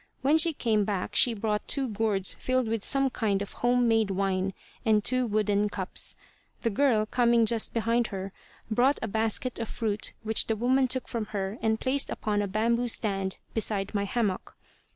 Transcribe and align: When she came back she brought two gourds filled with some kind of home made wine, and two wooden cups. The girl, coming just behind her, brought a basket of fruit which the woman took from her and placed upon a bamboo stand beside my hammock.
When 0.23 0.39
she 0.39 0.51
came 0.53 0.83
back 0.83 1.13
she 1.13 1.35
brought 1.35 1.67
two 1.67 1.87
gourds 1.87 2.33
filled 2.39 2.65
with 2.67 2.83
some 2.83 3.11
kind 3.11 3.39
of 3.39 3.53
home 3.61 3.87
made 3.87 4.09
wine, 4.09 4.55
and 4.83 5.03
two 5.03 5.27
wooden 5.27 5.69
cups. 5.69 6.15
The 6.63 6.71
girl, 6.71 7.05
coming 7.05 7.45
just 7.45 7.71
behind 7.71 8.07
her, 8.07 8.31
brought 8.71 8.97
a 9.03 9.07
basket 9.07 9.59
of 9.59 9.69
fruit 9.69 10.13
which 10.23 10.47
the 10.47 10.55
woman 10.55 10.87
took 10.87 11.07
from 11.07 11.25
her 11.37 11.59
and 11.61 11.79
placed 11.79 12.09
upon 12.09 12.41
a 12.41 12.47
bamboo 12.47 12.87
stand 12.87 13.37
beside 13.53 13.93
my 13.93 14.05
hammock. 14.05 14.57